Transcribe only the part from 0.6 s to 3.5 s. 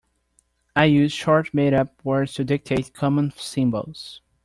I use short made-up words to dictate common